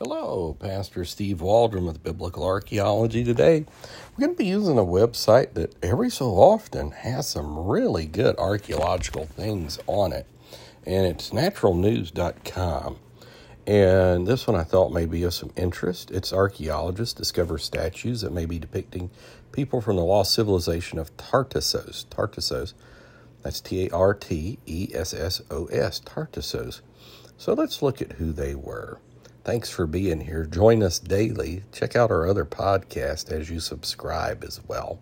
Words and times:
Hello, 0.00 0.56
Pastor 0.60 1.04
Steve 1.04 1.40
Waldron 1.40 1.84
with 1.84 2.04
Biblical 2.04 2.44
Archaeology. 2.44 3.24
Today, 3.24 3.64
we're 4.12 4.26
going 4.26 4.36
to 4.36 4.38
be 4.38 4.46
using 4.46 4.78
a 4.78 4.84
website 4.84 5.54
that 5.54 5.74
every 5.82 6.08
so 6.08 6.26
often 6.36 6.92
has 6.92 7.26
some 7.28 7.66
really 7.66 8.06
good 8.06 8.36
archaeological 8.38 9.26
things 9.26 9.80
on 9.88 10.12
it, 10.12 10.24
and 10.86 11.04
it's 11.04 11.30
naturalnews.com. 11.30 12.98
And 13.66 14.24
this 14.24 14.46
one 14.46 14.54
I 14.54 14.62
thought 14.62 14.92
may 14.92 15.04
be 15.04 15.24
of 15.24 15.34
some 15.34 15.50
interest. 15.56 16.12
Its 16.12 16.32
archaeologists 16.32 17.14
discover 17.14 17.58
statues 17.58 18.20
that 18.20 18.32
may 18.32 18.46
be 18.46 18.60
depicting 18.60 19.10
people 19.50 19.80
from 19.80 19.96
the 19.96 20.04
lost 20.04 20.32
civilization 20.32 21.00
of 21.00 21.16
Tartessos. 21.16 22.06
Tartessos, 22.08 22.72
that's 23.42 23.60
T 23.60 23.86
A 23.86 23.90
R 23.92 24.14
T 24.14 24.60
E 24.64 24.90
S 24.94 25.12
S 25.12 25.42
O 25.50 25.66
S, 25.66 25.98
Tartessos. 25.98 26.82
So 27.36 27.52
let's 27.52 27.82
look 27.82 28.00
at 28.00 28.12
who 28.12 28.30
they 28.30 28.54
were. 28.54 29.00
Thanks 29.48 29.70
for 29.70 29.86
being 29.86 30.20
here. 30.20 30.44
Join 30.44 30.82
us 30.82 30.98
daily. 30.98 31.62
Check 31.72 31.96
out 31.96 32.10
our 32.10 32.28
other 32.28 32.44
podcast 32.44 33.32
as 33.32 33.48
you 33.48 33.60
subscribe 33.60 34.44
as 34.44 34.60
well. 34.68 35.00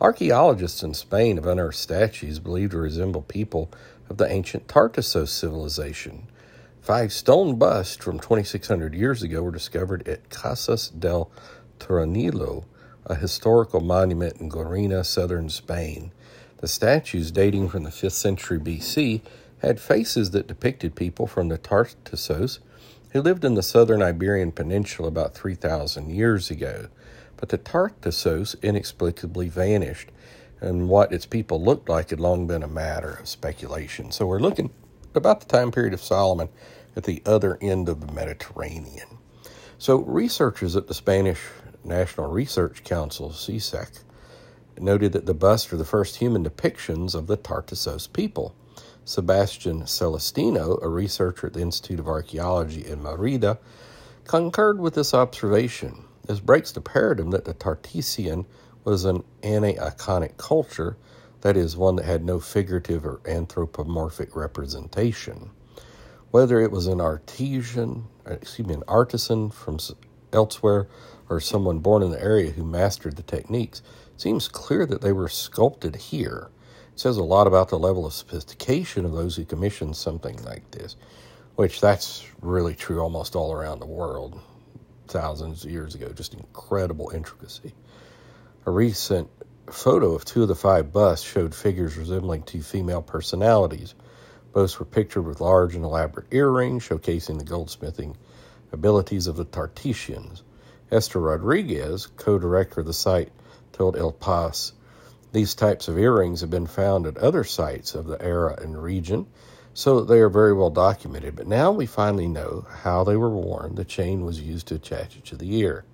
Archaeologists 0.00 0.84
in 0.84 0.94
Spain 0.94 1.38
have 1.38 1.46
unearthed 1.46 1.76
statues 1.76 2.38
believed 2.38 2.70
to 2.70 2.78
resemble 2.78 3.22
people 3.22 3.68
of 4.08 4.16
the 4.16 4.30
ancient 4.30 4.68
Tartessos 4.68 5.32
civilization. 5.32 6.28
Five 6.80 7.12
stone 7.12 7.56
busts 7.56 7.96
from 7.96 8.20
2,600 8.20 8.94
years 8.94 9.24
ago 9.24 9.42
were 9.42 9.50
discovered 9.50 10.06
at 10.06 10.30
Casas 10.30 10.88
del 10.90 11.28
Tornillo, 11.80 12.66
a 13.06 13.16
historical 13.16 13.80
monument 13.80 14.36
in 14.36 14.48
Guareña, 14.48 15.04
southern 15.04 15.48
Spain. 15.48 16.12
The 16.58 16.68
statues, 16.68 17.32
dating 17.32 17.70
from 17.70 17.82
the 17.82 17.90
5th 17.90 18.12
century 18.12 18.60
BC, 18.60 19.22
had 19.62 19.80
faces 19.80 20.30
that 20.30 20.46
depicted 20.46 20.94
people 20.94 21.26
from 21.26 21.48
the 21.48 21.58
Tartessos 21.58 22.60
who 23.10 23.22
lived 23.22 23.44
in 23.44 23.54
the 23.54 23.62
southern 23.62 24.02
Iberian 24.02 24.52
Peninsula 24.52 25.08
about 25.08 25.34
3,000 25.34 26.10
years 26.10 26.50
ago. 26.50 26.88
But 27.36 27.48
the 27.48 27.58
Tartessos 27.58 28.54
inexplicably 28.62 29.48
vanished, 29.48 30.10
and 30.60 30.88
what 30.88 31.12
its 31.12 31.26
people 31.26 31.62
looked 31.62 31.88
like 31.88 32.10
had 32.10 32.20
long 32.20 32.46
been 32.46 32.62
a 32.62 32.68
matter 32.68 33.14
of 33.14 33.28
speculation. 33.28 34.12
So 34.12 34.26
we're 34.26 34.40
looking 34.40 34.70
about 35.14 35.40
the 35.40 35.46
time 35.46 35.72
period 35.72 35.94
of 35.94 36.02
Solomon 36.02 36.50
at 36.94 37.04
the 37.04 37.22
other 37.24 37.58
end 37.60 37.88
of 37.88 38.06
the 38.06 38.12
Mediterranean. 38.12 39.18
So 39.78 39.96
researchers 40.00 40.76
at 40.76 40.86
the 40.86 40.94
Spanish 40.94 41.40
National 41.82 42.30
Research 42.30 42.84
Council, 42.84 43.30
CSIC, 43.30 44.02
noted 44.78 45.12
that 45.12 45.26
the 45.26 45.34
busts 45.34 45.72
are 45.72 45.76
the 45.76 45.84
first 45.84 46.16
human 46.16 46.44
depictions 46.44 47.14
of 47.14 47.26
the 47.26 47.36
Tartessos 47.36 48.06
people. 48.06 48.54
Sebastian 49.04 49.86
Celestino, 49.86 50.78
a 50.82 50.88
researcher 50.88 51.48
at 51.48 51.54
the 51.54 51.60
Institute 51.60 51.98
of 51.98 52.08
Archaeology 52.08 52.86
in 52.86 53.02
Merida, 53.02 53.58
concurred 54.24 54.78
with 54.78 54.94
this 54.94 55.14
observation. 55.14 56.04
This 56.26 56.40
breaks 56.40 56.72
the 56.72 56.80
paradigm 56.80 57.30
that 57.30 57.44
the 57.44 57.54
Tartessian 57.54 58.46
was 58.84 59.04
an 59.04 59.24
aniconic 59.42 60.36
culture, 60.36 60.96
that 61.40 61.56
is, 61.56 61.76
one 61.76 61.96
that 61.96 62.04
had 62.04 62.24
no 62.24 62.38
figurative 62.38 63.04
or 63.04 63.20
anthropomorphic 63.26 64.36
representation. 64.36 65.50
Whether 66.30 66.60
it 66.60 66.70
was 66.70 66.86
an 66.86 67.00
artisan, 67.00 68.06
uh, 68.28 68.34
excuse 68.34 68.68
me, 68.68 68.74
an 68.74 68.84
artisan 68.86 69.50
from 69.50 69.78
elsewhere 70.32 70.86
or 71.28 71.40
someone 71.40 71.80
born 71.80 72.02
in 72.02 72.10
the 72.10 72.22
area 72.22 72.50
who 72.52 72.64
mastered 72.64 73.16
the 73.16 73.22
techniques, 73.22 73.82
it 74.14 74.20
seems 74.20 74.46
clear 74.46 74.86
that 74.86 75.00
they 75.00 75.12
were 75.12 75.28
sculpted 75.28 75.96
here 75.96 76.50
says 76.96 77.16
a 77.16 77.22
lot 77.22 77.46
about 77.46 77.68
the 77.68 77.78
level 77.78 78.06
of 78.06 78.12
sophistication 78.12 79.04
of 79.04 79.12
those 79.12 79.36
who 79.36 79.44
commission 79.44 79.94
something 79.94 80.42
like 80.44 80.70
this, 80.70 80.96
which 81.56 81.80
that's 81.80 82.26
really 82.40 82.74
true 82.74 83.00
almost 83.00 83.36
all 83.36 83.52
around 83.52 83.78
the 83.80 83.86
world, 83.86 84.40
thousands 85.08 85.64
of 85.64 85.70
years 85.70 85.94
ago. 85.94 86.10
Just 86.12 86.34
incredible 86.34 87.10
intricacy. 87.14 87.74
A 88.66 88.70
recent 88.70 89.30
photo 89.70 90.12
of 90.12 90.24
two 90.24 90.42
of 90.42 90.48
the 90.48 90.54
five 90.54 90.92
busts 90.92 91.26
showed 91.26 91.54
figures 91.54 91.96
resembling 91.96 92.42
two 92.42 92.62
female 92.62 93.02
personalities. 93.02 93.94
Both 94.52 94.78
were 94.78 94.86
pictured 94.86 95.22
with 95.22 95.40
large 95.40 95.74
and 95.74 95.84
elaborate 95.84 96.26
earrings, 96.32 96.86
showcasing 96.86 97.38
the 97.38 97.44
goldsmithing 97.44 98.16
abilities 98.72 99.26
of 99.26 99.36
the 99.36 99.44
Tartessians. 99.44 100.42
Esther 100.90 101.20
Rodriguez, 101.20 102.06
co 102.06 102.38
director 102.38 102.80
of 102.80 102.86
the 102.86 102.92
site, 102.92 103.30
told 103.72 103.96
El 103.96 104.12
País 104.12 104.72
these 105.32 105.54
types 105.54 105.88
of 105.88 105.98
earrings 105.98 106.40
have 106.40 106.50
been 106.50 106.66
found 106.66 107.06
at 107.06 107.18
other 107.18 107.44
sites 107.44 107.94
of 107.94 108.06
the 108.06 108.20
era 108.20 108.58
and 108.60 108.82
region, 108.82 109.26
so 109.74 110.00
they 110.02 110.20
are 110.20 110.28
very 110.28 110.52
well 110.52 110.70
documented. 110.70 111.36
But 111.36 111.46
now 111.46 111.72
we 111.72 111.86
finally 111.86 112.28
know 112.28 112.66
how 112.68 113.04
they 113.04 113.16
were 113.16 113.30
worn. 113.30 113.74
The 113.76 113.84
chain 113.84 114.24
was 114.24 114.40
used 114.40 114.68
to 114.68 114.74
attach 114.76 115.16
it 115.16 115.24
to 115.26 115.36
the 115.36 115.56
ear. 115.58 115.84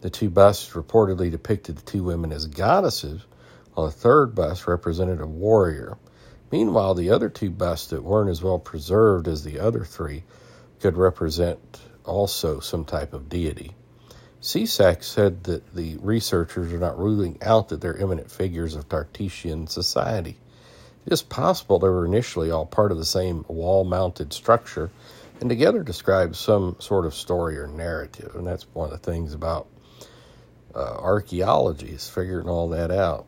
The 0.00 0.10
two 0.10 0.30
busts 0.30 0.70
reportedly 0.70 1.30
depicted 1.30 1.76
the 1.76 1.82
two 1.82 2.02
women 2.04 2.32
as 2.32 2.46
goddesses, 2.46 3.22
while 3.74 3.86
the 3.86 3.92
third 3.92 4.34
bust 4.34 4.66
represented 4.66 5.20
a 5.20 5.26
warrior. 5.26 5.98
Meanwhile, 6.50 6.94
the 6.94 7.10
other 7.10 7.28
two 7.28 7.50
busts 7.50 7.88
that 7.88 8.02
weren't 8.02 8.30
as 8.30 8.42
well 8.42 8.58
preserved 8.58 9.28
as 9.28 9.44
the 9.44 9.60
other 9.60 9.84
three 9.84 10.24
could 10.80 10.96
represent 10.96 11.80
also 12.04 12.60
some 12.60 12.86
type 12.86 13.12
of 13.12 13.28
deity. 13.28 13.74
CSIC 14.42 15.04
said 15.04 15.44
that 15.44 15.74
the 15.74 15.98
researchers 15.98 16.72
are 16.72 16.78
not 16.78 16.98
ruling 16.98 17.36
out 17.42 17.68
that 17.68 17.80
they're 17.82 17.98
eminent 17.98 18.30
figures 18.30 18.74
of 18.74 18.88
Tartessian 18.88 19.66
society. 19.66 20.38
It 21.04 21.12
is 21.12 21.22
possible 21.22 21.78
they 21.78 21.88
were 21.88 22.06
initially 22.06 22.50
all 22.50 22.64
part 22.64 22.90
of 22.90 22.98
the 22.98 23.04
same 23.04 23.44
wall 23.48 23.84
mounted 23.84 24.32
structure 24.32 24.90
and 25.40 25.48
together 25.48 25.82
describe 25.82 26.36
some 26.36 26.76
sort 26.78 27.04
of 27.06 27.14
story 27.14 27.58
or 27.58 27.66
narrative. 27.66 28.34
And 28.34 28.46
that's 28.46 28.66
one 28.74 28.90
of 28.90 28.92
the 28.92 29.10
things 29.10 29.34
about 29.34 29.66
uh, 30.74 30.78
archaeology 30.78 31.88
is 31.88 32.08
figuring 32.08 32.48
all 32.48 32.68
that 32.70 32.90
out. 32.90 33.26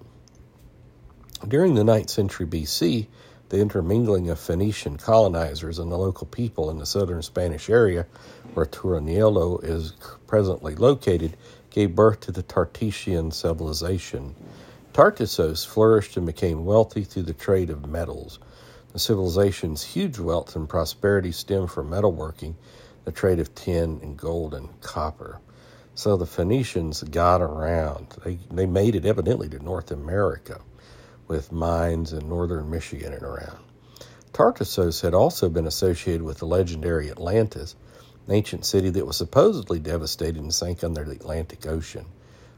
During 1.47 1.75
the 1.75 1.83
9th 1.83 2.11
century 2.11 2.47
BC, 2.47 3.09
the 3.49 3.61
intermingling 3.61 4.31
of 4.31 4.39
Phoenician 4.39 4.97
colonizers 4.97 5.79
and 5.79 5.93
the 5.93 5.99
local 5.99 6.27
people 6.27 6.71
in 6.71 6.79
the 6.79 6.87
southern 6.87 7.21
Spanish 7.21 7.69
area, 7.69 8.06
where 8.54 8.66
Turaniello 8.66 9.62
is 9.62 9.92
presently 10.26 10.74
located, 10.74 11.36
gave 11.70 11.94
birth 11.94 12.20
to 12.20 12.32
the 12.32 12.42
Tartessian 12.42 13.30
civilization. 13.30 14.34
Tartessos 14.92 15.64
flourished 15.64 16.16
and 16.16 16.26
became 16.26 16.64
wealthy 16.64 17.04
through 17.04 17.22
the 17.22 17.32
trade 17.32 17.70
of 17.70 17.86
metals. 17.86 18.38
The 18.92 18.98
civilization's 18.98 19.82
huge 19.82 20.18
wealth 20.18 20.54
and 20.54 20.68
prosperity 20.68 21.32
stemmed 21.32 21.70
from 21.70 21.90
metalworking, 21.90 22.54
the 23.04 23.12
trade 23.12 23.38
of 23.38 23.54
tin 23.54 24.00
and 24.02 24.16
gold 24.16 24.52
and 24.52 24.69
copper. 24.82 25.40
So 25.94 26.16
the 26.16 26.26
Phoenicians 26.26 27.02
got 27.02 27.40
around. 27.40 28.16
They, 28.24 28.38
they 28.50 28.66
made 28.66 28.94
it 28.94 29.06
evidently 29.06 29.48
to 29.50 29.58
North 29.58 29.90
America 29.90 30.60
with 31.28 31.52
mines 31.52 32.12
in 32.12 32.28
northern 32.28 32.70
Michigan 32.70 33.14
and 33.14 33.22
around. 33.22 33.58
Tartessos 34.32 35.00
had 35.00 35.14
also 35.14 35.48
been 35.48 35.66
associated 35.66 36.22
with 36.22 36.38
the 36.38 36.46
legendary 36.46 37.10
Atlantis, 37.10 37.76
an 38.27 38.34
ancient 38.34 38.65
city 38.65 38.91
that 38.91 39.06
was 39.06 39.16
supposedly 39.16 39.78
devastated 39.78 40.43
and 40.43 40.55
sank 40.55 40.84
under 40.84 41.05
the 41.05 41.12
Atlantic 41.12 41.66
Ocean. 41.66 42.06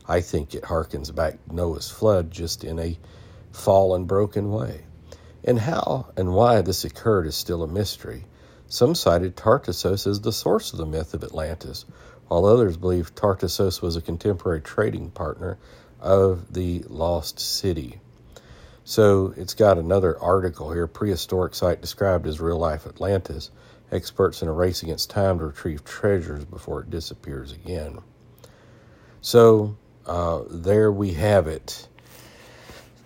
I 0.07 0.21
think 0.21 0.55
it 0.55 0.65
harkens 0.65 1.15
back 1.15 1.39
to 1.49 1.55
Noah's 1.55 1.91
flood 1.91 2.31
just 2.31 2.65
in 2.65 2.79
a 2.79 2.99
fallen, 3.53 4.05
broken 4.05 4.51
way. 4.51 4.85
And 5.45 5.59
how 5.59 6.07
and 6.17 6.35
why 6.35 6.61
this 6.61 6.85
occurred 6.85 7.27
is 7.27 7.35
still 7.35 7.63
a 7.63 7.69
mystery. 7.69 8.25
Some 8.67 8.95
cited 8.95 9.37
Tartessos 9.37 10.07
as 10.07 10.21
the 10.21 10.33
source 10.33 10.73
of 10.73 10.79
the 10.79 10.87
myth 10.87 11.15
of 11.15 11.23
Atlantis, 11.23 11.85
while 12.29 12.45
others 12.45 12.77
believe 12.77 13.15
Tartessos 13.15 13.81
was 13.81 13.97
a 13.97 14.03
contemporary 14.03 14.61
trading 14.61 15.11
partner 15.11 15.59
of 16.01 16.53
the 16.53 16.85
lost 16.89 17.39
city. 17.39 18.01
So 18.85 19.33
it's 19.37 19.55
got 19.55 19.79
another 19.79 20.19
article 20.21 20.73
here 20.73 20.87
prehistoric 20.87 21.55
site 21.55 21.81
described 21.81 22.27
as 22.27 22.41
real 22.41 22.59
life 22.59 22.87
Atlantis. 22.87 23.51
Experts 23.95 24.43
in 24.43 24.49
a 24.49 24.53
race 24.53 24.83
against 24.83 25.11
time 25.11 25.39
to 25.39 25.47
retrieve 25.47 25.85
treasures 25.85 26.45
before 26.45 26.83
it 26.83 26.91
disappears 26.91 27.53
again. 27.53 28.01
So 29.23 29.77
uh, 30.07 30.43
there 30.51 30.93
we 30.93 31.15
have 31.15 31.47
it. 31.47 31.89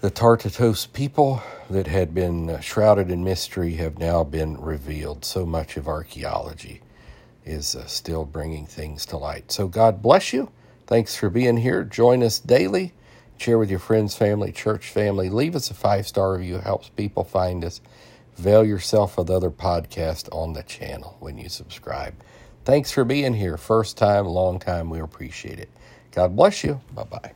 The 0.00 0.10
Tartessos 0.10 0.86
people 0.86 1.42
that 1.70 1.88
had 1.88 2.14
been 2.14 2.60
shrouded 2.60 3.10
in 3.10 3.24
mystery 3.24 3.74
have 3.74 3.98
now 3.98 4.24
been 4.24 4.60
revealed. 4.60 5.24
So 5.24 5.46
much 5.46 5.76
of 5.76 5.88
archaeology 5.88 6.82
is 7.44 7.76
uh, 7.76 7.86
still 7.86 8.24
bringing 8.24 8.66
things 8.66 9.06
to 9.06 9.16
light. 9.18 9.52
So 9.52 9.68
God 9.68 10.02
bless 10.02 10.32
you. 10.32 10.50
Thanks 10.86 11.16
for 11.16 11.30
being 11.30 11.58
here. 11.58 11.84
Join 11.84 12.22
us 12.22 12.38
daily. 12.38 12.94
Share 13.38 13.58
with 13.58 13.70
your 13.70 13.80
friends, 13.80 14.16
family, 14.16 14.52
church 14.52 14.88
family. 14.88 15.30
Leave 15.30 15.56
us 15.56 15.70
a 15.70 15.74
five 15.74 16.06
star 16.06 16.34
review. 16.34 16.56
It 16.56 16.64
helps 16.64 16.88
people 16.90 17.24
find 17.24 17.64
us. 17.64 17.80
Avail 18.38 18.64
yourself 18.64 19.18
of 19.18 19.30
other 19.30 19.50
podcasts 19.50 20.32
on 20.32 20.52
the 20.52 20.62
channel 20.62 21.16
when 21.18 21.38
you 21.38 21.48
subscribe. 21.48 22.14
Thanks 22.64 22.92
for 22.92 23.04
being 23.04 23.34
here. 23.34 23.56
First 23.56 23.96
time, 23.96 24.26
long 24.26 24.58
time. 24.58 24.90
We 24.90 25.00
appreciate 25.00 25.58
it. 25.58 25.70
God 26.12 26.36
bless 26.36 26.62
you. 26.62 26.80
Bye 26.94 27.04
bye. 27.04 27.32